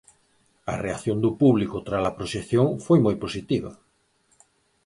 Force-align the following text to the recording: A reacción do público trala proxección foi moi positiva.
A 0.73 0.75
reacción 0.85 1.17
do 1.23 1.31
público 1.41 1.77
trala 1.87 2.15
proxección 2.17 2.67
foi 2.85 2.99
moi 3.05 3.15
positiva. 3.23 3.71